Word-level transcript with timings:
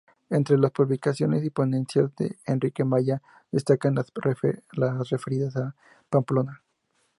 Entre 0.31 0.57
las 0.57 0.71
publicaciones 0.71 1.43
y 1.43 1.51
ponencias 1.51 2.09
de 2.15 2.39
Enrique 2.47 2.83
Maya, 2.83 3.21
destacan 3.51 3.93
las 3.93 4.09
referidas 4.71 5.55
a 5.57 5.75
Pamplona. 6.09 6.63